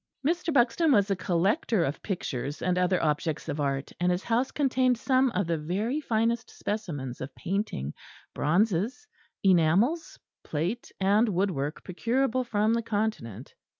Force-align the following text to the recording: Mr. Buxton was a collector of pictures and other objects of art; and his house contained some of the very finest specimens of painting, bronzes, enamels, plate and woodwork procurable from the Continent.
Mr. 0.27 0.51
Buxton 0.51 0.91
was 0.91 1.11
a 1.11 1.15
collector 1.15 1.83
of 1.83 2.01
pictures 2.01 2.63
and 2.63 2.75
other 2.75 2.99
objects 3.03 3.47
of 3.47 3.59
art; 3.59 3.91
and 3.99 4.11
his 4.11 4.23
house 4.23 4.49
contained 4.49 4.97
some 4.97 5.29
of 5.35 5.45
the 5.45 5.59
very 5.59 6.01
finest 6.01 6.49
specimens 6.49 7.21
of 7.21 7.35
painting, 7.35 7.93
bronzes, 8.33 9.05
enamels, 9.43 10.17
plate 10.43 10.91
and 10.99 11.29
woodwork 11.29 11.83
procurable 11.83 12.43
from 12.43 12.73
the 12.73 12.81
Continent. 12.81 13.53